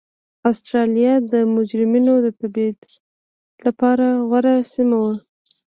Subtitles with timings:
[0.49, 2.79] اسټرالیا د مجرمینو د تبعید
[3.65, 5.13] لپاره غوره سیمه وه.